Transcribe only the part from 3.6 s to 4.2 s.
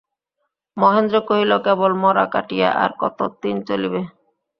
চলিবে।